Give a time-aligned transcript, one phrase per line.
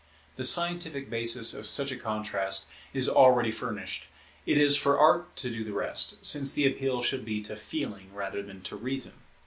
[0.33, 4.07] The scientific basis of such a contrast, is already furnished;
[4.47, 8.11] it is for Art to do the rest, since the appeal should be to Feeling
[8.11, 9.13] rather than to Reason.